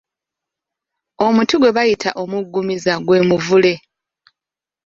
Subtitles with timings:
[1.25, 3.73] Omuti gwe bayita omuggumiza gwe muvule.